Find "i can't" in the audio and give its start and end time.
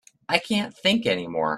0.29-0.75